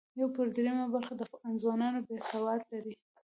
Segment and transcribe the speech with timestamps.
[0.19, 1.13] یو پر درېیمه برخه
[1.61, 2.93] ځوانان یې سواد لري.